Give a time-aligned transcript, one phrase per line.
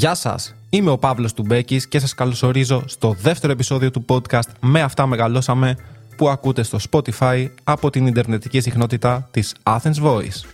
[0.00, 4.80] Γεια σας, είμαι ο Παύλος Τουμπέκης και σας καλωσορίζω στο δεύτερο επεισόδιο του podcast «Με
[4.82, 5.76] αυτά μεγαλώσαμε»
[6.16, 10.44] που ακούτε στο Spotify από την Ιντερνετική συχνότητα της Athens Voice.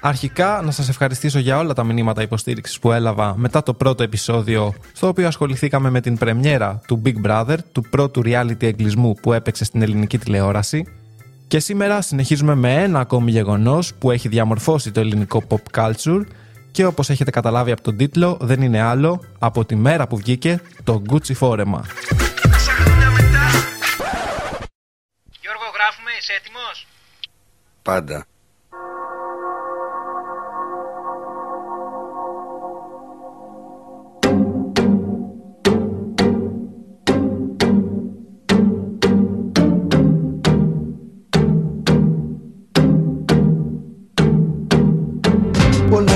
[0.00, 4.74] Αρχικά να σας ευχαριστήσω για όλα τα μηνύματα υποστήριξης που έλαβα μετά το πρώτο επεισόδιο
[4.92, 9.64] στο οποίο ασχοληθήκαμε με την πρεμιέρα του Big Brother, του πρώτου reality εγκλισμού που έπαιξε
[9.64, 10.86] στην ελληνική τηλεόραση
[11.48, 16.22] και σήμερα συνεχίζουμε με ένα ακόμη γεγονός που έχει διαμορφώσει το ελληνικό pop culture
[16.74, 20.60] και όπως έχετε καταλάβει από τον τίτλο δεν είναι άλλο από τη μέρα που βγήκε
[20.84, 21.86] το Gucci φόρεμα.
[25.40, 26.86] Γιώργο, γράφουμε, είσαι έτοιμος;
[27.82, 28.26] Πάντα.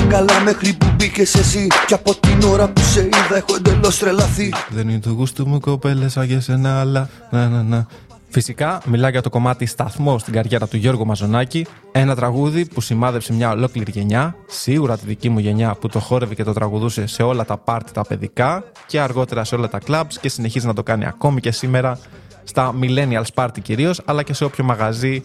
[0.09, 1.67] Καλά μέχρι που μπήκες εσύ.
[1.87, 4.53] Και από την ώρα που σε είδα έχω εντελώς τρελαθεί.
[4.69, 7.87] Δεν είναι το γούστο μου κοπέλες σαν για σένα αλλά να να να.
[8.31, 11.65] Φυσικά, μιλά για το κομμάτι σταθμό στην καριέρα του Γιώργου Μαζονάκη.
[11.91, 16.35] Ένα τραγούδι που σημάδεψε μια ολόκληρη γενιά, σίγουρα τη δική μου γενιά που το χόρευε
[16.35, 20.13] και το τραγουδούσε σε όλα τα πάρτι τα παιδικά και αργότερα σε όλα τα clubs
[20.21, 21.99] και συνεχίζει να το κάνει ακόμη και σήμερα
[22.43, 25.23] στα millennials party κυρίως, αλλά και σε όποιο μαγαζί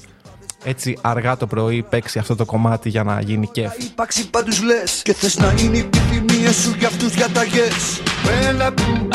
[0.65, 3.69] έτσι αργά το πρωί παίξει αυτό το κομμάτι για να γίνει κέφ.
[3.71, 8.01] Θα υπάρξει πάντως λες Και θες να είναι οι επιθυμίες σου για αυτούς διαταγές
[8.49, 9.09] Έλα που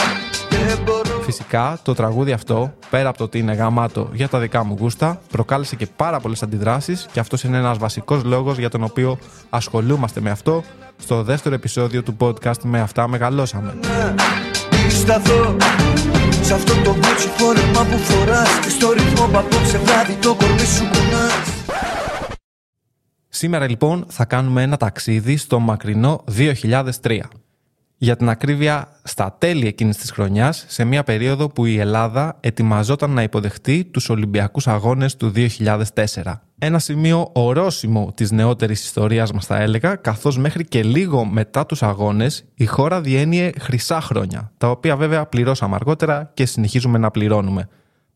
[0.50, 4.64] δεν μπορώ Φυσικά, το τραγούδι αυτό, πέρα από το ότι είναι γαμάτο για τα δικά
[4.64, 8.84] μου γούστα, προκάλεσε και πάρα πολλές αντιδράσεις και αυτός είναι ένας βασικός λόγος για τον
[8.84, 9.18] οποίο
[9.50, 10.64] ασχολούμαστε με αυτό
[10.98, 13.74] στο δεύτερο επεισόδιο του podcast Με Αυτά Μεγαλώσαμε.
[15.06, 15.20] να
[16.50, 20.36] σταθώ Σ' αυτό το κότσι φόρεμα που φοράς Και στο ρυθμό που απόψε βράδυ το
[20.36, 21.48] κορμί σου κουνάς
[23.30, 27.20] Σήμερα λοιπόν θα κάνουμε ένα ταξίδι στο μακρινό 2003.
[28.02, 33.12] Για την ακρίβεια, στα τέλη εκείνης της χρονιάς, σε μια περίοδο που η Ελλάδα ετοιμαζόταν
[33.12, 36.42] να υποδεχτεί τους Ολυμπιακούς Αγώνες του 2004.
[36.58, 41.84] Ένα σημείο ορόσημο της νεότερης ιστορίας μας θα έλεγα, καθώς μέχρι και λίγο μετά τους
[41.84, 47.70] αγώνες η χώρα διένυε χρυσά χρόνια, τα οποία βέβαια πληρώσαμε αργότερα και συνεχίζουμε να πληρώνουμε.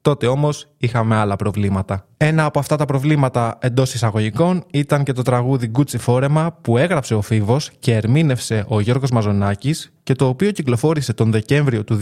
[0.04, 2.06] Τότε όμως είχαμε άλλα προβλήματα.
[2.18, 7.16] Ένα από αυτά τα προβλήματα εντός εισαγωγικών ήταν και το τραγούδι Gucci Φόρεμα που έγραψε
[7.16, 12.00] ο Φίβος και ερμήνευσε ο Γιώργος Μαζονάκης και το οποίο κυκλοφόρησε τον Δεκέμβριο του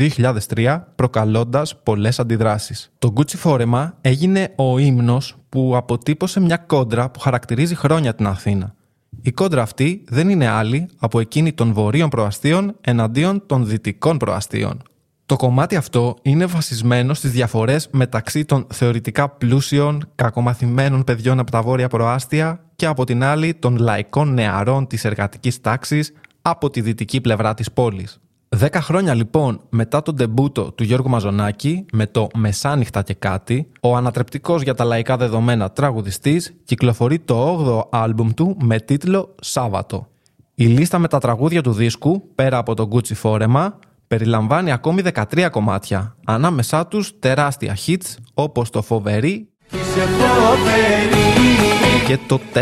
[0.56, 2.92] 2003 προκαλώντας πολλές αντιδράσεις.
[3.00, 8.76] Το Gucci Φόρεμα έγινε ο ύμνος που αποτύπωσε μια κόντρα που χαρακτηρίζει χρόνια την Αθήνα.
[9.22, 14.82] Η κόντρα αυτή δεν είναι άλλη από εκείνη των βορείων προαστίων εναντίον των δυτικών προαστίων.
[15.32, 21.62] Το κομμάτι αυτό είναι βασισμένο στις διαφορές μεταξύ των θεωρητικά πλούσιων, κακομαθημένων παιδιών από τα
[21.62, 27.22] βόρεια προάστια και από την άλλη των λαϊκών νεαρών της εργατικής τάξης από τη δυτική
[27.22, 28.20] πλευρά της πόλης.
[28.50, 33.96] Δέκα χρόνια λοιπόν μετά τον ντεμπούτο του Γιώργου Μαζονάκη με το «Μεσάνυχτα και κάτι», ο
[33.96, 40.08] ανατρεπτικός για τα λαϊκά δεδομένα τραγουδιστής κυκλοφορεί το 8ο άλμπουμ του με τίτλο «Σάββατο».
[40.56, 43.80] Η λίστα με τα τραγούδια του δίσκου, πέρα από το Gucci φόρεμα,
[44.12, 52.40] περιλαμβάνει ακόμη 13 κομμάτια, ανάμεσά τους τεράστια hits όπως το «Φοβερή» Είσαι φοβερή και το
[52.54, 52.60] «4».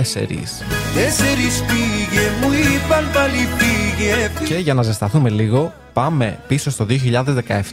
[0.96, 6.86] Τέσσερις πήγε μου είπαν πάλι φύγε Και για να ζεσταθούμε λίγο, πάμε πίσω στο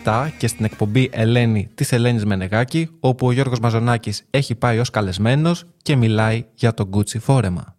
[0.05, 4.91] 2017 και στην εκπομπή Ελένη της Ελένης Μενεγάκη, όπου ο Γιώργος Μαζονάκης έχει πάει ως
[4.91, 7.77] καλεσμένος και μιλάει για το Gucci φόρεμα.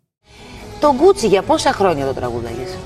[0.79, 2.77] Το Γκούτσι για πόσα χρόνια το τραγουδάγες;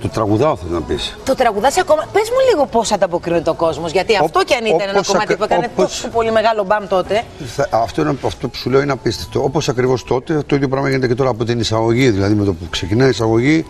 [0.00, 1.16] Το τραγουδάω θέλω να πεις.
[1.24, 2.06] Το τραγουδάς ακόμα.
[2.12, 5.32] Πες μου λίγο πώς ανταποκρίνεται ο κόσμος, γιατί αυτό κι αν ήταν ένα όπως κομμάτι
[5.32, 7.22] ακα- που έκανε όπως- τόσο πολύ μεγάλο μπαμ τότε.
[7.46, 9.42] Θα- Αυτό, είναι, αυτό που σου λέω είναι απίστευτο.
[9.42, 12.10] Όπως ακριβώς τότε, το ίδιο πράγμα γίνεται και τώρα από την εισαγωγή.
[12.10, 13.66] Δηλαδή με το που ξεκινάει η εισαγωγή,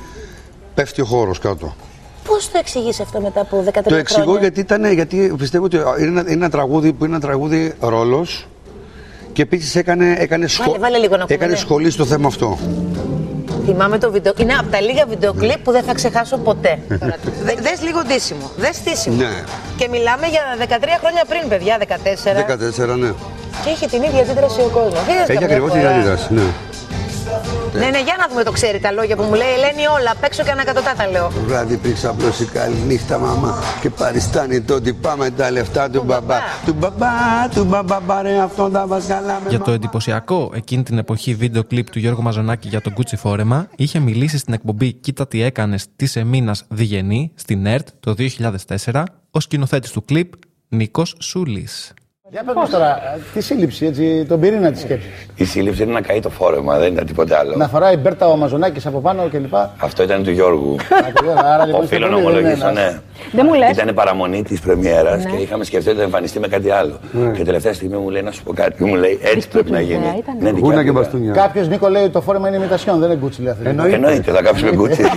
[0.75, 1.75] πέφτει ο χώρος κάτω.
[2.25, 5.77] Πώς το εξηγείς αυτό μετά από 13 Το εξηγώ χρόνια; γιατί, ήταν, γιατί πιστεύω ότι
[5.77, 8.49] είναι ένα, είναι ένα τραγούδι που είναι ένα τραγούδι ρόλος
[9.33, 11.59] και επίσης έκανε, έκανε, σχο- βάλε λίγο να ακούμε, έκανε ναι.
[11.59, 12.59] σχολή στο θέμα αυτό.
[13.69, 14.33] Θυμάμαι το βίντεο.
[14.37, 16.79] Είναι από τα λίγα βιντεοκλίπ που δεν θα ξεχάσω ποτέ.
[16.89, 18.51] Δε, δες λίγο ντύσιμο.
[18.57, 19.17] Δες στήσιμο.
[19.17, 19.43] Ναι.
[19.77, 22.93] Και μιλάμε για 13 χρόνια πριν, παιδιά, 14.
[22.93, 23.11] 14, ναι.
[23.65, 25.03] Και είχε την ίδια αντίδραση ο κόσμος.
[25.11, 26.35] Είδες Έχει καμιά ακριβώς την φορά; αντίδραση.
[26.35, 26.43] Ναι.
[27.73, 29.53] Ναι, ναι, για να δούμε το ξέρει τα λόγια που μου λέει.
[29.57, 31.27] Ελένη, όλα απ' έξω και ανακατοτά τα λέω.
[31.35, 35.91] Το βράδυ πήξα απλώς η καλή νύχτα μαμά Και παριστάνει το ότι πάμε τα λεφτά
[35.91, 37.07] του μπαμπά Του μπαμπά,
[37.55, 41.91] του μπαμπά πάρε αυτό τα βασκαλά με Για το εντυπωσιακό εκείνη την εποχή βίντεο κλιπ
[41.91, 46.17] του Γιώργου Μαζονάκη για τον Gucci φόρεμα είχε μιλήσει στην εκπομπή Κοίτα τι έκανες της
[46.17, 48.15] Εμίνας Διγενή στην ΕΡΤ το
[48.93, 50.33] 2004 ο σκηνοθέτης του κλιπ
[50.69, 51.93] Νίκος Σούλης.
[52.31, 52.99] Για πες μας τώρα,
[53.35, 55.11] τη σύλληψη, έτσι, τον πυρήνα της σκέψης.
[55.35, 57.57] Η σύλληψη είναι να καεί το φόρεμα, δεν ήταν τίποτα άλλο.
[57.57, 59.55] Να φοράει μπέρτα ο Μαζονάκης από πάνω κλπ.
[59.79, 60.77] Αυτό ήταν του Γιώργου.
[61.55, 62.99] Άρα λοιπόν Οφείλω να είστε πολύ, ομολογήσω, δεν είναι ναι.
[63.33, 63.71] Δεν μου λες.
[63.71, 65.31] Ήταν παραμονή της πρεμιέρας Ναι.
[65.31, 66.99] και είχαμε σκεφτεί ότι θα εμφανιστεί με κάτι άλλο.
[67.37, 68.85] Και τελευταία στιγμή μου λέει να σου πω κάτι.
[68.85, 70.15] Μου λέει έτσι πρέπει να γίνει.
[70.19, 70.37] ήταν.
[70.41, 70.93] Ναι, δικιά Γούνα και του ιδέα.
[70.93, 73.93] μπαστούνια Κάποιος Νίκο λέει ότι το φόρεμα είναι ημιτασιόν, δεν είναι γκούτσι λέει αυτή.
[73.95, 75.03] Εννοείται, θα κάψουμε κούτσι.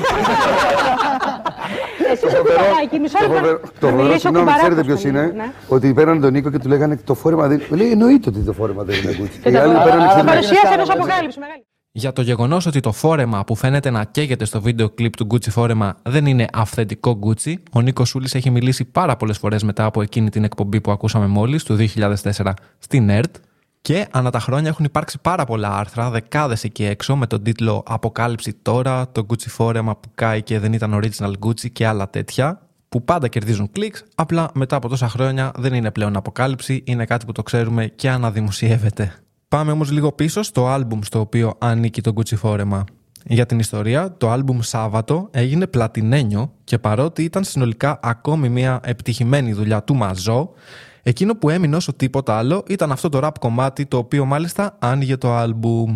[2.12, 3.38] Εσύ είσαι κουμπαράκι, μισό Το λεπτό.
[3.40, 5.52] φοβερό, το Να φοβερό μιλήσω συγγνώμη, κουμπαράκος ξέρετε ποιος θα είναι; μιλήσω, ναι.
[5.76, 7.62] Ότι παίρνανε τον Νίκο και του λέγανε το φόρεμα δεν.
[7.70, 9.40] Λέει εννοείται ότι το φόρεμα δεν είναι γκούτσι.
[9.44, 10.32] Και Οι τα άλλοι φορά- παίρνανε Άρα, ξεμένα.
[10.32, 11.66] Παρουσίασε ενός αποκάλυψης μεγάλη.
[11.94, 15.50] Για το γεγονός ότι το φόρεμα που φαίνεται να καίγεται στο βίντεο κλιπ του Gucci
[15.50, 20.02] φόρεμα δεν είναι αυθεντικό Gucci, ο Νίκος Σούλης έχει μιλήσει πάρα πολλές φορές μετά από
[20.02, 23.36] εκείνη την εκπομπή που ακούσαμε μόλις, του 2004 στην ΕΡΤ.
[23.82, 27.84] Και ανά τα χρόνια έχουν υπάρξει πάρα πολλά άρθρα, δεκάδες εκεί έξω, με τον τίτλο
[27.88, 32.62] Αποκάλυψη τώρα, το Gucci φόρεμα που κάει και δεν ήταν original Gucci και άλλα τέτοια,
[32.90, 37.26] που πάντα κερδίζουν κλικς, απλά μετά από τόσα χρόνια δεν είναι πλέον αποκάλυψη, είναι κάτι
[37.26, 39.14] που το ξέρουμε και αναδημοσιεύεται.
[39.48, 42.84] Πάμε όμως λίγο πίσω στο άλμπουμ στο οποίο ανήκει το Gucci φόρεμα.
[43.26, 49.54] Για την ιστορία, το άλμπουμ Σάββατο έγινε πλατινένιο και παρότι ήταν συνολικά ακόμη μια επιτυχημένη
[49.54, 50.54] δουλειά του Μαζό,
[51.04, 55.18] εκείνο που έμεινε όσο τίποτα άλλο ήταν αυτό το rap κομμάτι το οποίο μάλιστα άνοιγε
[55.18, 55.94] το άλμπουμ.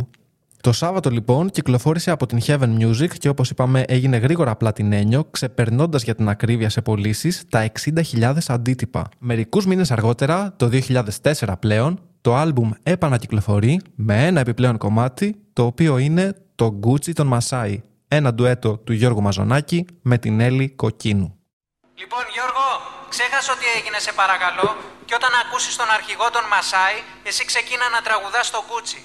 [0.66, 6.04] Το Σάββατο λοιπόν κυκλοφόρησε από την Heaven Music και όπως είπαμε έγινε γρήγορα πλατινένιο, ξεπερνώντας
[6.04, 9.10] για την ακρίβεια σε πωλήσεις τα 60.000 αντίτυπα.
[9.20, 10.70] Μερικούς μήνες αργότερα, το
[11.22, 17.28] 2004 πλέον, το άλμπουμ επανακυκλοφορεί με ένα επιπλέον κομμάτι, το οποίο είναι το Gucci των
[17.28, 21.36] Μασάι, ένα ντουέτο του Γιώργου Μαζονάκη με την Έλλη Κοκκίνου.
[21.96, 22.66] Λοιπόν, Γιώργο,
[23.10, 26.98] ξέχασε ότι έγινε σε παρακαλώ και όταν ακούσεις τον αρχηγό των Μασάι,
[27.30, 29.02] εσύ ξεκίνα να τραγουδάς το Gucci.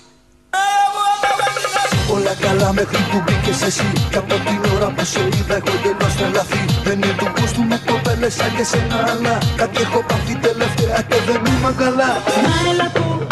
[2.15, 6.17] Όλα καλά μέχρι που μπήκες εσύ Κι από την ώρα που σε είδα έχω γελώσει
[6.17, 11.03] τρελαθεί Δεν είναι του γούστου με κοπέλες σαν και σένα Αλλά κάτι έχω πάθει τελευταία
[11.03, 12.11] και δεν είμαι καλά
[12.47, 13.27] Μα έλα που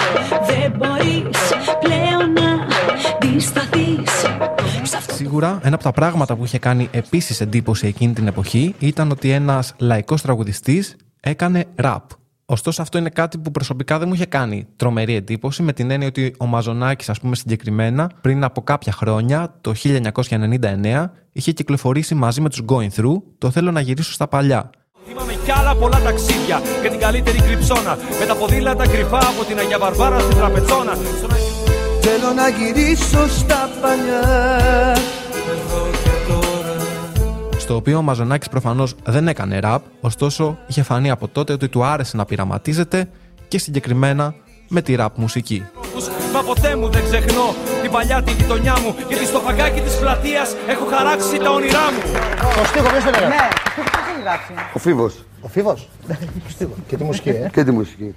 [0.47, 1.39] δεν μπορείς
[1.81, 2.67] πλέον να
[3.15, 4.11] αντισταθείς
[4.83, 8.75] Σ' αυτό Σίγουρα, ένα από τα πράγματα που είχε κάνει επίσης εντύπωση εκείνη την εποχή
[8.79, 12.11] ήταν ότι ένας λαϊκός τραγουδιστής έκανε ραπ.
[12.51, 16.09] Ωστόσο, αυτό είναι κάτι που προσωπικά δεν μου είχε κάνει τρομερή εντύπωση, με την έννοια
[16.09, 22.41] ότι ο Μαζονάκης, ας πούμε συγκεκριμένα, πριν από κάποια χρόνια, το 1999, είχε κυκλοφορήσει μαζί
[22.41, 24.71] με τους Going Through το Θέλω να γυρίσω στα παλιά.
[25.07, 27.99] Θυμάμαι κι άλλα πολλά ταξίδια και την καλύτερη κρυψώνα.
[28.21, 30.95] Με τα ποδήλατα κρυφά από την Αγία Βαρβάρα στην Τραπετσόνα.
[30.95, 31.47] Στον Αγιο-
[32.01, 34.23] Θέλω να γυρίσω στα παλιά
[37.69, 41.85] Στο οποίο ο Μαζονάκης προφανώς δεν έκανε ραπ, ωστόσο είχε φανεί από τότε ότι του
[41.85, 43.09] άρεσε να πειραματίζεται
[43.49, 44.35] και συγκεκριμένα
[44.69, 45.65] με τη ραπ μουσική.
[45.95, 48.95] τους, Μα ποτέ μου δεν ξεχνώ την παλιά τη γειτονιά μου.
[49.09, 52.01] Γιατί στο φαγκάκι της πλατείας έχω χαράξει τα όνειρά μου.
[52.59, 53.35] Το στίχο ποιος το λέγανε.
[53.35, 54.53] Ναι, ποιος έχει γράψει.
[54.75, 55.89] Ο Φίβος Ο Φίβος;
[56.45, 56.75] Το στίχο.
[56.89, 57.51] Και τη μουσική, ε.
[57.53, 58.15] και τη μουσική.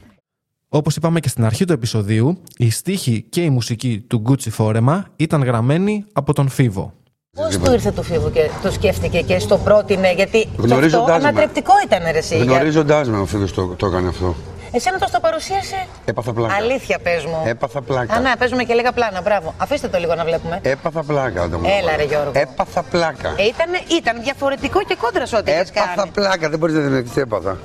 [0.70, 5.06] Όπως είπαμε και στην αρχή του επεισοδίου, η στίχη και η μουσική του Gucci φόρεμα
[5.16, 6.94] ήταν γραμμένη από τον Φίβο.
[7.38, 11.22] Πώς του ήρθε του Φίβου και το σκέφτηκε και στο πρότεινε, γιατί και αυτό Γνωρίζοντάς
[11.22, 11.28] με.
[11.28, 12.36] ανατρεπτικό ήταν ρε εσύ.
[12.36, 14.36] για- Γνωρίζοντάς με ο Φίβος το, το έκανε αυτό.
[14.72, 16.54] Εσένα το στο παρουσίασε; Έπαθα πλάκα.
[16.56, 17.42] Αλήθεια πες μου.
[17.46, 18.14] Έπαθα πλάκα.
[18.16, 19.54] Α, να, παίζουμε και λίγα πλάνα, μπράβο.
[19.58, 20.60] Αφήστε το λίγο να βλέπουμε.
[20.62, 21.96] Έπαθα πλάκα όταν μου το Έλα, έβαλε.
[21.98, 22.32] ρε, Γιώργο.
[22.34, 23.30] Έπαθα πλάκα.
[23.38, 26.12] Ε, ήτανε, ήταν διαφορετικό και κόντρα σε ό,τι έχεις Έπαθα κάνει.
[26.14, 26.50] πλάκα.
[26.50, 27.58] Δεν μπορείς να δημιουργήσεις έπαθα.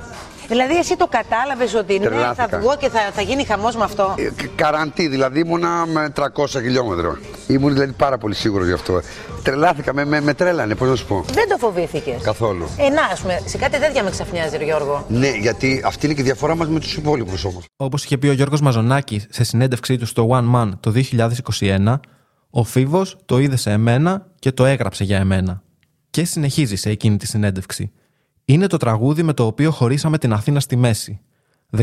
[0.47, 2.59] Δηλαδή, εσύ το κατάλαβες ότι ναι, θα Τρελάθηκα.
[2.59, 6.45] βγω και θα, θα γίνει χαμός με αυτό; Ε, κα- Καραντί, δηλαδή ήμουνα με 300
[6.47, 7.19] χιλιόμετρα.
[7.47, 9.01] Ήμουν δηλαδή πάρα πολύ σίγουρος γι' αυτό.
[9.43, 11.25] Τρελάθηκα, με, με, με τρέλανε, πώς να σου πω.
[11.33, 12.65] Δεν το φοβήθηκες; Καθόλου.
[12.77, 15.05] Ε, να, ας πούμε, σε κάτι τέτοια με ξαφνιάζει, ρε Γιώργο.
[15.07, 17.63] Ναι, γιατί αυτή είναι και η διαφορά μας με τους υπόλοιπους όμως.
[17.77, 21.99] Όπως είχε πει ο Γιώργος Μαζονάκης σε συνέντευξή του στο One Man το 2021,
[22.49, 25.61] ο Φίβος το είδε σε εμένα και το έγραψε για εμένα.
[26.09, 27.91] Και συνεχίζει σε εκείνη τη συνέντευξη.
[28.49, 31.19] Είναι το τραγούδι με το οποίο χωρίσαμε την Αθήνα στη μέση.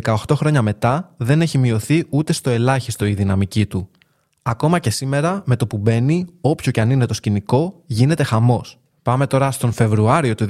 [0.02, 3.88] 18 χρόνια μετά δεν έχει μειωθεί ούτε στο ελάχιστο η δυναμική του.
[4.42, 8.78] Ακόμα και σήμερα, με το που μπαίνει, όποιο και αν είναι το σκηνικό, γίνεται χαμός.
[9.02, 10.46] Πάμε τώρα στον Φεβρουάριο του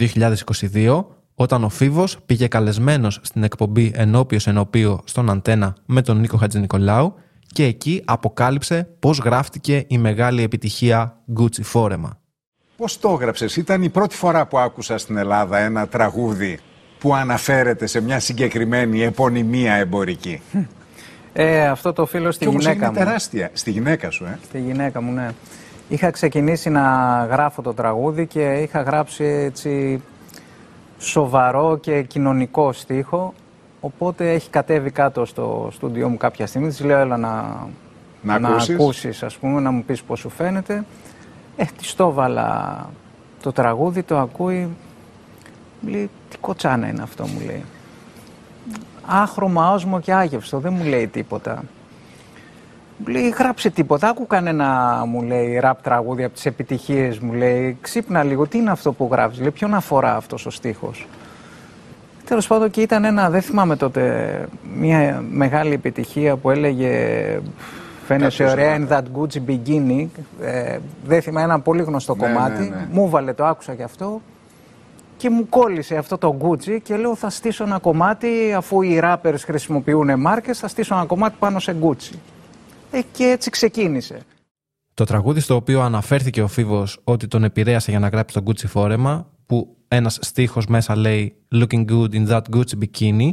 [0.75, 1.04] 2022,
[1.35, 7.14] όταν ο Φίβος πήγε καλεσμένος στην εκπομπή Ενώπιος Ενωπίο στον Αντένα με τον Νίκο Χατζηνικολάου
[7.47, 12.18] και εκεί αποκάλυψε πώς γράφτηκε η μεγάλη επιτυχία Gucci φόρεμα.
[12.76, 16.59] Πώς το έγραψες, ήταν η πρώτη φορά που άκουσα στην Ελλάδα ένα τραγούδι
[16.99, 20.40] που αναφέρεται σε μια συγκεκριμένη επωνυμία εμπορική.
[21.33, 23.04] Ε, αυτό το οφείλω στη Και όμως γυναίκα είναι μου.
[23.04, 23.50] τεράστια.
[23.52, 24.38] Στη γυναίκα σου, ε.
[24.45, 25.28] Στη γυναίκα μου, ναι.
[25.88, 26.83] είχα ξεκινήσει να
[27.31, 30.02] γράφω το τραγούδι και είχα γράψει έτσι
[30.99, 33.35] σοβαρό και κοινωνικό στίχο.
[33.81, 36.69] Οπότε έχει κατέβει κάτω στο στούντιό μου κάποια στιγμή.
[36.69, 37.57] Της λέω έλα να,
[38.23, 38.75] Να ακούσεις.
[38.75, 40.85] ακούσεις, ας πούμε, να μου πεις πώς σου φαίνεται.
[41.56, 42.90] Ε, της το έβαλα
[43.42, 44.68] το τραγούδι, το ακούει.
[45.80, 47.64] Μου λέει, τι κοτσάνα είναι αυτό, μου λέει.
[49.06, 51.64] Άχρωμα, όσμο και άγευστο, δεν μου λέει τίποτα.
[52.96, 54.08] Μου λέει, γράψε τίποτα.
[54.08, 57.78] Άκου κανένα, μου λέει, ραπ τραγούδι από τις επιτυχίες, μου λέει.
[57.80, 59.38] Ξύπνα λίγο, τι είναι αυτό που γράφεις.
[59.38, 61.06] Λέει, ποιον αφορά αυτός ο στίχος.
[62.25, 67.25] Τέλος πάντων και ήταν ένα, δεν θυμάμαι τότε, μια μεγάλη επιτυχία που έλεγε
[68.06, 70.06] Φαίνεσαι Κάποιος ωραία να- in that Gucci bikini.
[70.40, 72.62] Ε, δεν θυμάμαι ένα πολύ γνωστό Ναι, κομμάτι.
[72.62, 72.88] ναι, ναι.
[72.92, 74.20] Μου βάλε το άκουσα και αυτό
[75.16, 79.34] και μου κόλλησε αυτό το Gucci και λέω θα στήσω ένα κομμάτι αφού οι rappers
[79.40, 82.14] χρησιμοποιούν μάρκες θα στήσω ένα κομμάτι πάνω σε Gucci.
[82.90, 84.18] Ε, και έτσι ξεκίνησε.
[84.94, 88.66] Το τραγούδι στο οποίο αναφέρθηκε ο Φίβος ότι τον επηρέασε για να γράψει το Gucci
[88.66, 93.30] φόρεμα, που ένας στίχος μέσα λέει Looking good in that Gucci bikini,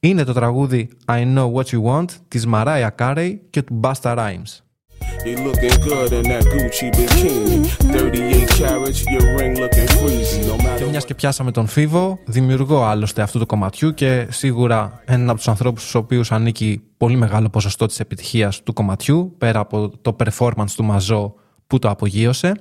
[0.00, 4.62] είναι το τραγούδι I know what you want της Mariah Carey και του Busta Rhymes.
[5.24, 7.58] You looking good in that Gucci bikini.
[7.92, 10.40] 38 carats, your ring looking freezy.
[10.46, 15.02] No matter Και μιας και πιάσαμε τον Φίβο, δημιουργό άλλωστε αυτού του κομματιού και σίγουρα
[15.04, 19.60] έναν από τους ανθρώπους στους οποίους ανήκει πολύ μεγάλο ποσοστό της επιτυχίας του κομματιού, πέρα
[19.60, 21.34] από το performance του Μαζό
[21.66, 22.54] που το απογείωσε.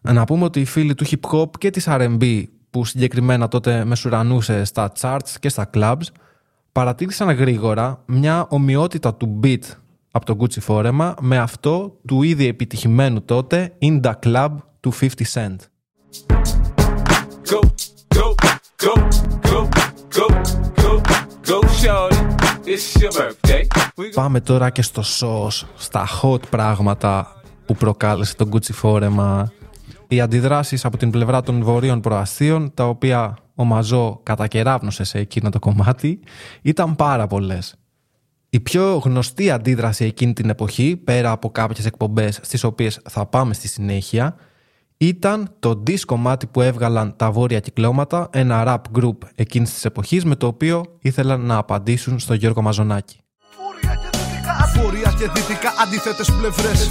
[0.00, 4.64] Να πούμε ότι οι φίλοι του hip hop και της RB, που συγκεκριμένα τότε μεσουρανούσε
[4.64, 6.06] στα charts και στα clubs,
[6.72, 9.62] παρατήρησαν γρήγορα μια ομοιότητα του beat
[10.10, 14.50] από το Gucci φόρεμα με αυτό του ήδη επιτυχημένου τότε In The Club
[14.80, 15.56] του 50 Cent.
[17.50, 17.60] Go,
[18.16, 18.34] go,
[18.84, 18.94] go,
[19.48, 19.68] go,
[20.16, 20.26] go,
[20.82, 20.92] go,
[21.48, 22.20] go, shorty.
[22.64, 23.62] It's your birthday.
[23.96, 29.52] We Πάμε τώρα και στο σως, στα hot πράγματα που προκάλεσε το Gucci φόρεμα.
[30.08, 35.50] Οι αντιδράσεις από την πλευρά των βορείων προαστίων, τα οποία ο Μαζό κατακεράβνωσε σε εκείνο
[35.50, 36.20] το κομμάτι,
[36.62, 37.74] ήταν πάρα πολλές.
[38.50, 43.54] Η πιο γνωστή αντίδραση εκείνη την εποχή, πέρα από κάποιες εκπομπές στις οποίες θα πάμε
[43.54, 44.36] στη συνέχεια,
[44.96, 50.24] ήταν το diss κομμάτι που έβγαλαν τα βόρεια κυκλώματα, ένα rap group εκείνης της εποχής,
[50.24, 53.16] με το οποίο ήθελαν να απαντήσουν στον Γιώργο Μαζονάκη.
[54.74, 56.90] Βόρεια και δυτικά αντίθετες πλευρές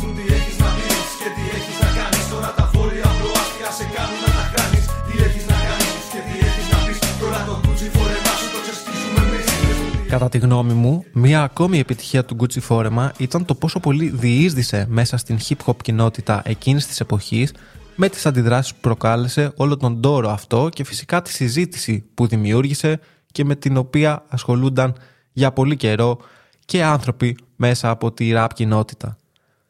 [10.12, 14.86] Κατά τη γνώμη μου, μία ακόμη επιτυχία του Gucci φόρεμα ήταν το πόσο πολύ διείσδησε
[14.90, 17.54] μέσα στην hip hop κοινότητα εκείνης της εποχής
[17.96, 23.00] με τις αντιδράσεις που προκάλεσε όλο τον τόρο αυτό και φυσικά τη συζήτηση που δημιούργησε
[23.32, 24.96] και με την οποία ασχολούνταν
[25.32, 26.18] για πολύ καιρό
[26.66, 29.18] και άνθρωποι μέσα από τη rap κοινότητα.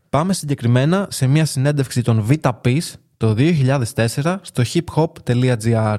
[0.09, 5.95] Πάμε συγκεκριμένα σε μια συνέντευξη των Vita Peace το 2004 στο hiphop.gr.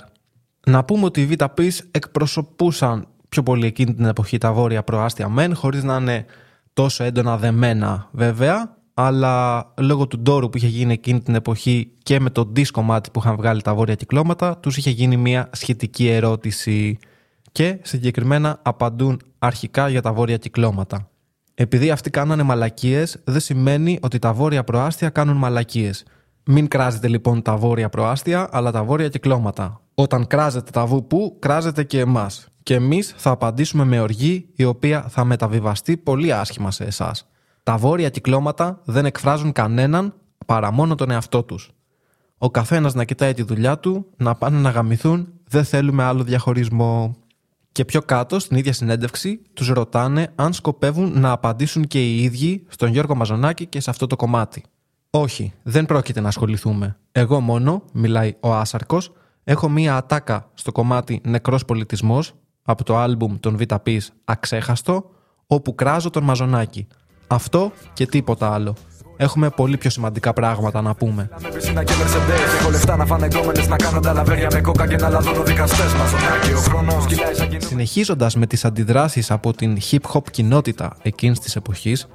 [0.67, 5.29] Να πούμε ότι οι Vita Peace εκπροσωπούσαν πιο πολύ εκείνη την εποχή τα βόρεια προάστια
[5.29, 6.25] μεν, χωρίς να είναι
[6.73, 12.21] τόσο έντονα δεμένα βέβαια, αλλά λόγω του ντόρου που είχε γίνει εκείνη την εποχή και
[12.21, 16.09] με το disc κομμάτι που είχαν βγάλει τα βόρεια κυκλώματα, τους είχε γίνει μια σχετική
[16.09, 16.99] ερώτηση
[17.53, 21.09] και συγκεκριμένα απαντούν αρχικά για τα βόρεια κυκλώματα.
[21.55, 26.05] Επειδή αυτοί κάνανε μαλακίες, δεν σημαίνει ότι τα βόρεια προάστια κάνουν μαλακίες.
[26.45, 29.81] Μην κράζετε λοιπόν τα βόρεια προάστια, αλλά τα βόρεια κυκλώματα.
[29.95, 32.47] Όταν κράζετε τα βουπού, κράζετε και εμάς.
[32.63, 37.29] Και εμείς θα απαντήσουμε με οργή, η οποία θα μεταβιβαστεί πολύ άσχημα σε εσάς.
[37.63, 40.15] Τα βόρεια κυκλώματα δεν εκφράζουν κανέναν
[40.47, 41.71] παρά μόνο τον εαυτό τους.
[42.39, 47.17] Ο καθένας να κοιτάει τη δουλειά του, να πάνε να γαμηθούν, δεν θέλουμε άλλο διαχωρισμό.
[47.73, 52.65] Και πιο κάτω, στην ίδια συνέντευξη, τους ρωτάνε αν σκοπεύουν να απαντήσουν και οι ίδιοι
[52.69, 54.63] στον Γιώργο Μαζονάκη και σε αυτό το κομμάτι.
[55.11, 56.97] Όχι, δεν πρόκειται να ασχοληθούμε.
[57.13, 59.13] Εγώ μόνο, μιλάει ο Άσαρκος,
[59.45, 65.11] έχω μία ατάκα στο κομμάτι «Νεκρός πολιτισμός» από το άλμπουμ των VTP's «Αξέχαστο»,
[65.47, 66.87] όπου κράζω τον Μαζονάκη.
[67.27, 68.75] Αυτό και τίποτα άλλο.
[69.17, 71.29] Έχουμε πολύ πιο σημαντικά πράγματα να πούμε.
[71.43, 74.87] Με πισίνα και Mercedes Έχω λεφτά να φάνε γκόμενες Να κάνουν τα λαβέρια με κόκα
[74.87, 79.53] και να λαδώνουν δικαστές Μαζονάκι ο χρόνος κυλάει σαν κινούμενο Συνεχίζοντας με τις αντιδράσεις από
[79.53, 82.07] την hip hop κοινότητα εκείνης της εποχής,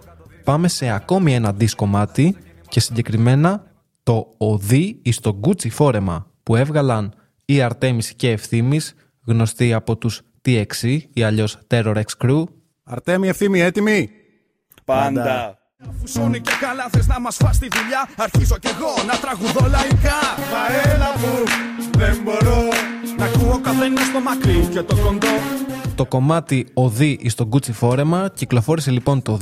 [0.44, 2.36] πάμε σε ακόμη ένα disc κομμάτι
[2.70, 3.64] και συγκεκριμένα
[4.04, 7.14] το Οδύ εις το Gucci φόρεμα που έβγαλαν
[7.46, 12.44] η Αρτέμις και Ευθύμης γνωστοί από τους TXE ή αλλιώς Terror X Crew
[12.84, 14.10] Αρτέμι, ευθύμη, έτοιμη;
[14.86, 15.58] Πάντα.
[16.00, 20.20] Φουσώνει και καλά θες να μας φας τη δουλειά; Αρχίζω κι εγώ να τραγουδώ λαϊκά
[20.52, 21.44] Μα έλα μου,
[21.98, 22.58] δεν μπορώ
[23.18, 25.28] Να ακούω καθένα στο μακρύ και το κοντό
[25.96, 29.40] Το κομμάτι Οδύ εις το Gucci φόρεμα κυκλοφόρησε λοιπόν το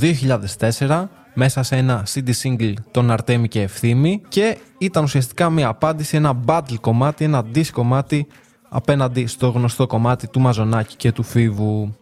[0.78, 6.16] 2004 μέσα σε ένα CD single των Αρτέμι και Ευθύμη και ήταν ουσιαστικά μια απάντηση,
[6.16, 8.26] ένα battle κομμάτι, ένα diss κομμάτι
[8.68, 11.94] απέναντι στο γνωστό κομμάτι του Μαζονάκη και του Φίβου.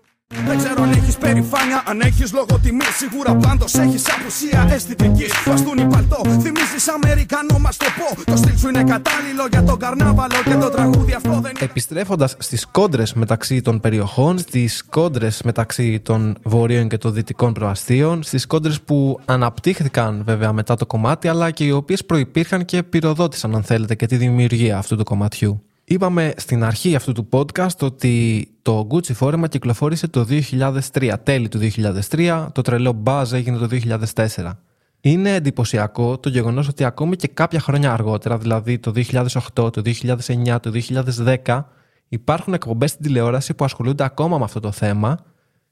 [0.47, 2.85] Δεν ξέρω αν έχεις περηφάνεια, αν έχεις λόγο τιμή.
[2.97, 5.25] Σίγουρα πάντως έχεις απουσία αισθητική.
[5.47, 8.25] Βαστούν παλτό, θυμίζεις Αμερικανό, μας το πω.
[8.30, 11.61] Το στυλ σου είναι κατάλληλο για τον καρνάβαλο και το τραγούδι αυτό δεν είναι.
[11.61, 18.23] Επιστρέφοντας στις κόντρες μεταξύ των περιοχών, στις κόντρες μεταξύ των βορείων και των δυτικών προαστίων,
[18.23, 23.54] στις κόντρες που αναπτύχθηκαν βέβαια μετά το κομμάτι, αλλά και οι οποίες προπήρχαν και πυροδότησαν,
[23.54, 25.62] αν θέλετε, και τη δημιουργία αυτού του κομματιού.
[25.94, 31.58] Είπαμε στην αρχή αυτού του podcast ότι το Gucci φόρεμα κυκλοφόρησε το 2003, τέλη του
[32.10, 33.68] 2003, το τρελό buzz έγινε το
[34.14, 34.50] 2004.
[35.00, 40.56] Είναι εντυπωσιακό το γεγονός ότι ακόμη και κάποια χρόνια αργότερα, δηλαδή το 2008, το 2009,
[40.60, 40.72] το
[41.44, 41.64] 2010,
[42.08, 45.18] υπάρχουν εκπομπές στην τηλεόραση που ασχολούνται ακόμα με αυτό το θέμα,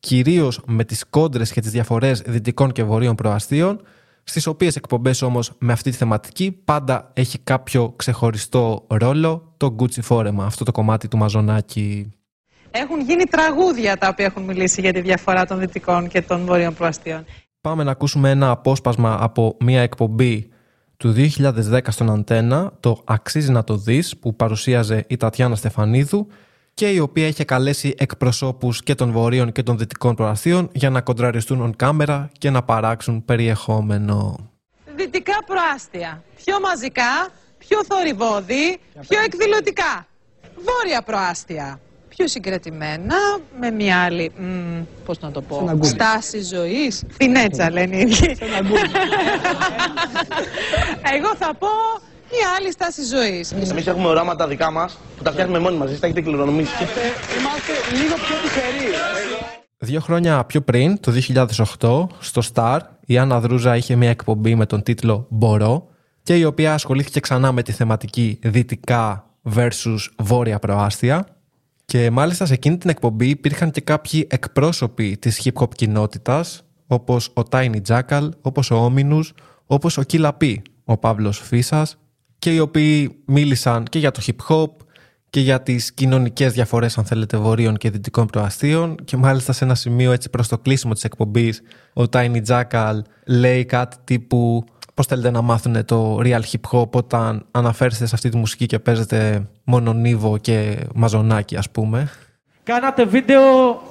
[0.00, 3.80] κυρίως με τις κόντρες και τις διαφορές δυτικών και βορείων προαστίων,
[4.24, 10.02] στις οποίες εκπομπές όμως με αυτή τη θεματική πάντα έχει κάποιο ξεχωριστό ρόλο το Gucci
[10.02, 12.12] φόρεμα, αυτό το κομμάτι του Μαζονάκη.
[12.70, 16.74] Έχουν γίνει τραγούδια τα οποία έχουν μιλήσει για τη διαφορά των δυτικών και των βόρειων
[16.74, 17.24] προαστίων.
[17.60, 20.48] Πάμε να ακούσουμε ένα απόσπασμα από μια εκπομπή
[20.96, 26.26] του 2010 στον Αντένα, το «Αξίζει να το δεις» που παρουσίαζε η Τατιάνα Στεφανίδου
[26.74, 31.00] και η οποία είχε καλέσει εκπροσώπους και των βορείων και των δυτικών προαστίων για να
[31.00, 34.50] κοντραριστούν on κάμερα και να παράξουν περιεχόμενο.
[34.96, 36.22] Δυτικά προάστια.
[36.44, 40.06] Πιο μαζικά, πιο θορυβόδη, πιο εκδηλωτικά.
[40.56, 41.80] Βόρεια προάστια.
[42.16, 43.16] Πιο συγκρατημένα,
[43.60, 47.04] με μια άλλη, μ, πώς να το πω, στάση ζωής.
[47.08, 48.36] Φινέτσα λένε οι ίδιοι.
[51.14, 51.68] Εγώ θα πω
[52.34, 53.52] μια άλλη στάση ζωής.
[53.52, 55.88] Εμείς έχουμε οράματα δικά μας που τα φτιάχνουμε μόνοι μας.
[55.88, 56.72] Εσείς τα έχετε κληρονομήσει.
[57.38, 58.94] Είμαστε λίγο πιο τυχεροί.
[59.78, 64.66] Δύο χρόνια πιο πριν, το 2008, στο Star, η Άννα Δρούζα είχε μια εκπομπή με
[64.66, 65.88] τον τίτλο «Μπορώ»
[66.22, 71.26] και η οποία ασχολήθηκε ξανά με τη θεματική δυτικά versus βόρεια προάστια
[71.84, 77.42] και μάλιστα σε εκείνη την εκπομπή υπήρχαν και κάποιοι εκπρόσωποι της hip-hop κοινότητας όπως ο
[77.50, 79.24] Tiny Jackal, όπως ο Ominous,
[79.66, 81.96] όπως ο Killa P, ο Παύλος Φίσας
[82.42, 84.66] και οι οποίοι μίλησαν και για το hip-hop
[85.30, 89.74] και για τις κοινωνικές διαφορές αν θέλετε βορείων και δυτικών προαστίων και μάλιστα σε ένα
[89.74, 95.30] σημείο έτσι προς το κλείσιμο της εκπομπής ο Tiny Jackal λέει κάτι τύπου πώς θέλετε
[95.30, 99.92] να μάθουν το real hip hop όταν αναφέρεστε σε αυτή τη μουσική και παίζετε μόνο
[99.92, 102.10] Νίβο και Μαζονάκι ας πούμε.
[102.62, 103.42] Κάνατε βίντεο,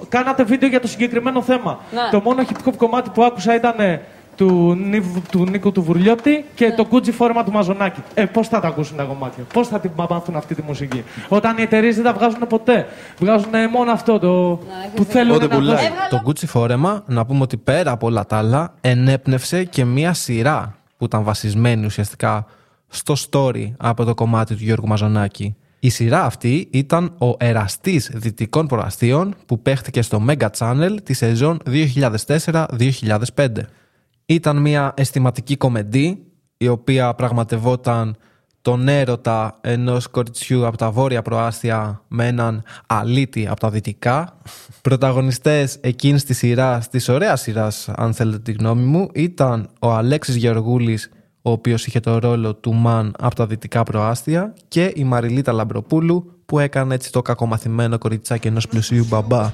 [0.10, 1.80] κάνατε βίντεο για το συγκεκριμένο θέμα.
[1.94, 2.02] Ναι.
[2.12, 4.02] Το μόνο hip hop κομμάτι που άκουσα ήταν ε,
[4.36, 6.76] του, Νίβ- του Νίκου του Βουρλιώτη και Ναι.
[6.76, 8.00] το Gucci φόρμα του Μαζονάκη.
[8.14, 11.58] Ε, πώς θα τα ακούσουν τα κομμάτια, πώς θα την μάθουν αυτή τη μουσική; Όταν
[11.58, 12.86] οι εταιρείες δεν τα βγάζουν ποτέ.
[13.20, 14.60] Βγάζουν μόνο αυτό το
[14.96, 15.76] που θέλουν να ακούσουν.
[16.10, 20.76] Το Gucci φόρεμα, να πούμε ότι πέρα από όλα τα άλλα, ενέπνευσε και μία σειρά
[20.98, 22.46] που ήταν βασισμένη ουσιαστικά
[22.88, 25.56] στο story από το κομμάτι του Γιώργου Μαζονάκη.
[25.80, 31.60] Η σειρά αυτή ήταν ο εραστής δυτικών προαστίων που παίχτηκε στο Mega Channel τη σεζόν
[31.66, 33.48] 2004-2005.
[34.32, 36.26] Ήταν μια αισθηματική κομμεντή
[36.58, 38.16] η οποία πραγματευόταν
[38.62, 44.38] τον έρωτα ενός κοριτσιού από τα βόρεια προάστια με έναν αλήτη από τα δυτικά.
[44.82, 50.36] Πρωταγωνιστές εκείνης της σειράς, της ωραίας σειράς αν θέλετε τη γνώμη μου, ήταν ο Αλέξης
[50.36, 51.10] Γεωργούλης
[51.42, 56.41] ο οποίος είχε το ρόλο του Μαν από τα δυτικά προάστια και η Μαριλίτα Λαμπροπούλου
[56.52, 59.52] που έκανε έτσι το κακομαθημένο κοριτσάκι ενός πλουσίου μπαμπά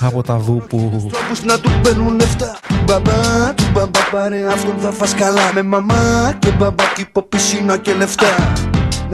[0.00, 1.08] από τα βούπου.
[1.12, 5.62] Τρόπους να του παίρνουν λεφτά Του μπαμπά, του μπαμπά πάρε αυτόν θα φας καλά Με
[5.62, 8.52] μαμά και μπαμπάκι πισίνα και λεφτά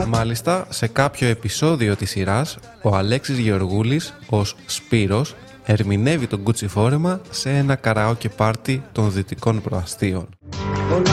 [0.07, 7.21] Μάλιστα, σε κάποιο επεισόδιο της σειράς, ο Αλέξης Γεωργούλης ως Σπύρος ερμηνεύει τον Gucci φόρεμα
[7.29, 10.29] σε ένα καραόκε πάρτι των δυτικών προαστίων.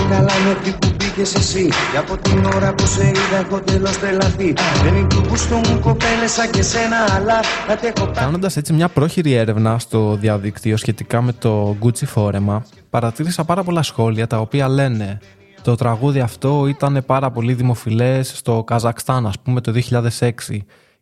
[0.09, 1.68] Όλα καλά μέχρι που μπήκες εσύ.
[1.92, 4.53] Και από την ώρα που σε είδα έχω τέλος τρελαθεί.
[4.83, 8.73] Δεν είναι του γούστο μου κοπέλες σαν και σένα Αλλά να te έχω Κάνοντας έτσι
[8.73, 14.40] μια πρόχειρη έρευνα στο διαδίκτυο σχετικά με το Gucci φόρεμα, παρατήρησα πάρα πολλά σχόλια τα
[14.40, 15.18] οποία λένε
[15.62, 19.73] το τραγούδι αυτό ήταν πάρα πολύ δημοφιλές στο Καζακστάν ας πούμε το
[20.18, 20.31] 2006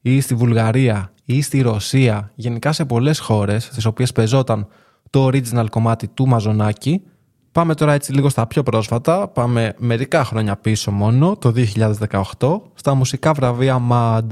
[0.00, 4.66] ή στη Βουλγαρία ή στη Ρωσία, γενικά σε πολλές χώρες στις οποίες πεζόταν
[5.10, 7.02] το original κομμάτι του Μαζονάκη.
[7.56, 11.52] Πάμε τώρα έτσι λίγο στα πιο πρόσφατα, πάμε μερικά χρόνια πίσω μόνο, το
[12.38, 14.22] 2018, στα μουσικά βραβεία MAD.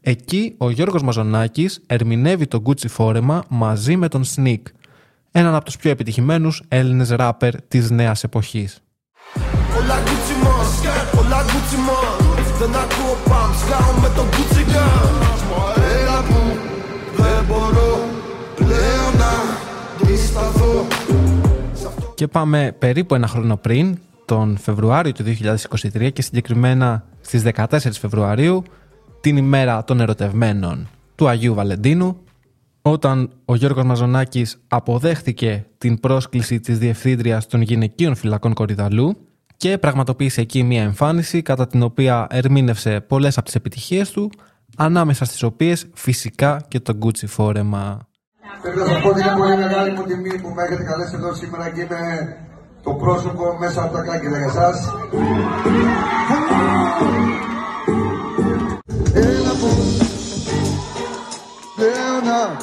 [0.00, 4.62] Εκεί ο Γιώργος Μαζονάκης ερμηνεύει το Gucci φόρεμα μαζί με τον Sneak,
[5.30, 8.80] έναν από τους πιο επιτυχημένους Έλληνες ράπερ της νέας εποχής.
[9.78, 15.35] Όλα Gucci man, όλα Gucci man Δεν ακούω παμ, σκάω με το Gucci
[22.16, 28.62] Και πάμε περίπου ένα χρόνο πριν, τον Φεβρουάριο του 2023 και συγκεκριμένα στις 14 Φεβρουαρίου,
[29.20, 32.16] την ημέρα των ερωτευμένων του Αγίου Βαλεντίνου,
[32.82, 39.16] όταν ο Γιώργος Μαζονάκης αποδέχτηκε την πρόσκληση της Διευθύντριας των Γυναικείων Φυλακών Κορυδαλού
[39.56, 44.30] και πραγματοποίησε εκεί μια εμφάνιση κατά την οποία ερμήνευσε πολλές από τις επιτυχίες του,
[44.76, 48.05] ανάμεσα στις οποίες φυσικά και το Gucci φόρεμα.
[48.62, 51.34] Θέλω να σας πω ότι είναι πολύ μεγάλη μου τιμή που με έχετε καλέσει εδώ
[51.34, 52.36] σήμερα και είμαι
[52.82, 54.94] το πρόσωπο μέσα από τα κάγκελα για σας.
[59.14, 59.68] Ένα που
[61.78, 62.56] Λέωνα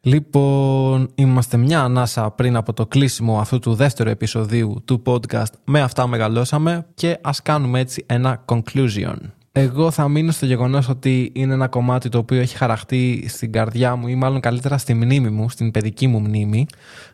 [0.00, 5.80] Λοιπόν, είμαστε μια ανάσα πριν από το κλείσιμο αυτού του δεύτερου επεισοδίου του podcast «Με
[5.80, 9.16] αυτά μεγαλώσαμε» και ας κάνουμε έτσι ένα conclusion.
[9.58, 13.96] Εγώ θα μείνω στο γεγονός ότι είναι ένα κομμάτι το οποίο έχει χαραχτεί στην καρδιά
[13.96, 16.66] μου ή μάλλον καλύτερα στη μνήμη μου, στην παιδική μου μνήμη,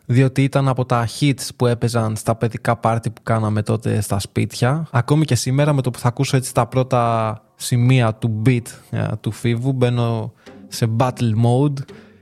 [0.05, 4.87] διότι ήταν από τα hits που έπαιζαν στα παιδικά πάρτι που κάναμε τότε στα σπίτια.
[4.91, 9.07] Ακόμη και σήμερα με το που θα ακούσω έτσι τα πρώτα σημεία του beat ε,
[9.21, 10.33] του φίβου μπαίνω
[10.67, 11.77] σε battle mode.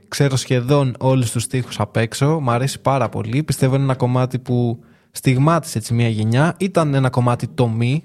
[0.08, 4.38] Ξέρω σχεδόν όλους τους στίχους απ' έξω, μου αρέσει πάρα πολύ, πιστεύω είναι ένα κομμάτι
[4.38, 4.78] που
[5.10, 8.04] στιγμάτισε έτσι μια γενιά, ήταν ένα κομμάτι τομή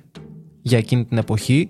[0.61, 1.69] για εκείνη την εποχή,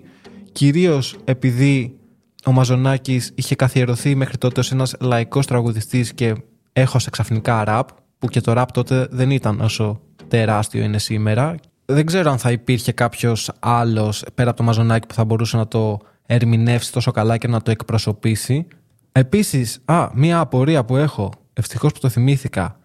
[0.52, 1.98] κυρίως επειδή
[2.44, 6.34] ο Μαζονάκης είχε καθιερωθεί μέχρι τότε ως ένας λαϊκός τραγουδιστής και
[6.72, 11.54] έχωσε ξαφνικά ραπ, που και το ραπ τότε δεν ήταν όσο τεράστιο είναι σήμερα.
[11.84, 15.68] Δεν ξέρω αν θα υπήρχε κάποιος άλλος πέρα από το Μαζονάκη που θα μπορούσε να
[15.68, 18.66] το ερμηνεύσει τόσο καλά και να το εκπροσωπήσει.
[19.12, 22.78] Επίσης, α, μία απορία που έχω, ευτυχώς που το θυμήθηκα.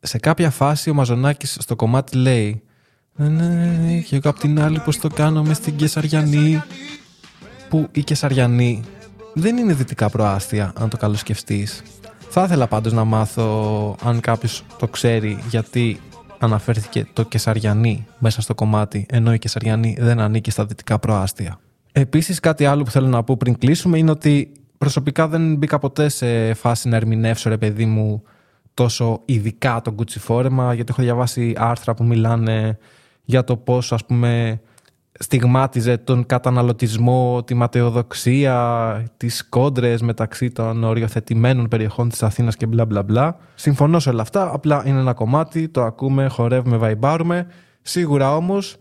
[0.00, 2.71] Σε κάποια φάση ο Μαζονάκης στο κομμάτι λέει «Ναι, ναι, ναι,
[4.06, 6.62] και εγώ απ' την άλλη πως το κάνω μες στην Κεσαριανή»
[7.68, 8.82] που η Κεσαριανή
[9.34, 11.82] δεν είναι δυτικά προάστια, αν το καλοσκεφτείς.
[12.28, 16.00] Θα ήθελα πάντως να μάθω αν κάποιος το ξέρει γιατί
[16.38, 21.58] αναφέρθηκε το Κεσαριανή μέσα στο κομμάτι, ενώ η Κεσαριανή δεν ανήκει στα δυτικά προάστια.
[21.92, 26.08] Επίσης κάτι άλλο που θέλω να πω πριν κλείσουμε είναι ότι προσωπικά δεν μπήκα ποτέ
[26.08, 28.22] σε φάση να ερμηνεύσω ρε παιδί μου
[28.74, 32.78] τόσο ειδικά το Gucci φόρεμα γιατί έχω διαβάσει άρθρα που μιλάνε
[33.24, 34.60] για το πώς ας πούμε
[35.18, 42.84] στιγμάτιζε τον καταναλωτισμό, τη ματαιοδοξία, τις κόντρες μεταξύ των οριοθετημένων περιοχών της Αθήνας και μπλα
[42.84, 43.36] μπλα μπλα.
[43.54, 47.46] Συμφωνώ σε όλα αυτά, απλά είναι ένα κομμάτι, το ακούμε, χορεύουμε, βαϊμπάρουμε.
[47.82, 48.76] Σίγουρα όμως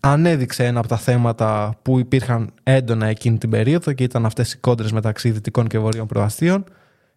[0.00, 4.58] ανέδειξε ένα από τα θέματα που υπήρχαν έντονα εκείνη την περίοδο και ήταν αυτές οι
[4.58, 6.64] κόντρες μεταξύ δυτικών και βορείων προαστίων.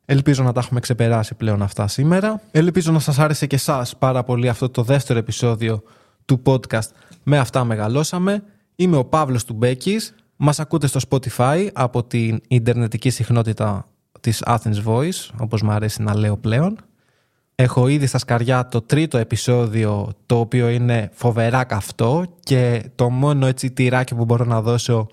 [0.06, 2.42] Ελπίζω να τα έχουμε ξεπεράσει πλέον αυτά σήμερα.
[2.52, 5.84] Ελπίζω να σας άρεσε και εσάς πάρα πολύ αυτό το δεύτερο επεισόδιο
[6.30, 6.90] του podcast
[7.24, 8.44] «Με αυτά μεγαλώσαμε».
[8.76, 10.16] Είμαι ο Παύλος Τουμπέκης.
[10.36, 13.86] Μας ακούτε στο Spotify από την ιντερνετική συχνότητα
[14.20, 16.78] της Athens Voice, όπως μου αρέσει να λέω πλέον.
[17.56, 23.46] Έχω ήδη στα σκαριά το τρίτο επεισόδιο το οποίο είναι φοβερά καυτό και το μόνο
[23.46, 25.08] έτσι τυράκι που μπορώ να δώσω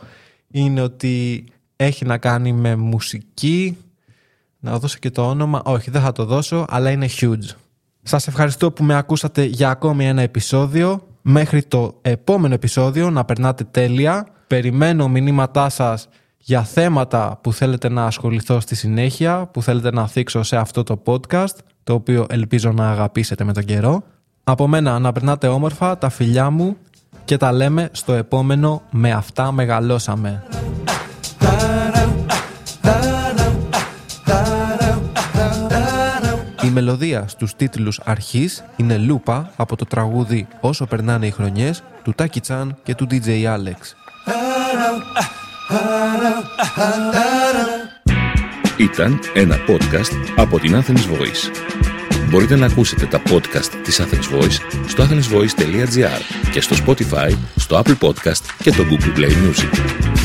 [0.51, 1.45] είναι ότι
[1.77, 3.77] έχει να κάνει με μουσική.
[4.59, 5.63] Να δώσω και το όνομα.
[5.65, 7.66] Όχι, δεν θα το δώσω, αλλά είναι huge.
[8.09, 11.07] Σας ευχαριστώ που με ακούσατε για ακόμη ένα επεισόδιο.
[11.23, 14.27] Μέχρι το επόμενο επεισόδιο να περνάτε τέλεια.
[14.47, 20.43] Περιμένω μηνύματά σας για θέματα που θέλετε να ασχοληθώ στη συνέχεια, που θέλετε να θίξω
[20.43, 24.03] σε αυτό το podcast, το οποίο ελπίζω να αγαπήσετε με τον καιρό.
[24.45, 26.77] Από μένα να περνάτε όμορφα, τα φιλιά μου
[27.25, 30.43] και τα λέμε στο επόμενο «Με αυτά μεγαλώσαμε».
[36.67, 42.13] Η μελωδία στους τίτλους αρχής είναι λούπα από το τραγούδι «Όσο περνάνε οι χρονιές» του
[42.17, 43.77] Τάκι Τσάν και του DJ Alex.
[48.77, 51.51] Ήταν ένα podcast από την Athens Voice.
[52.31, 57.99] Μπορείτε να ακούσετε τα podcast της Athens Voice στο athensvoice.gr και στο Spotify, στο Apple
[58.07, 60.16] Podcast και το Google Play Music.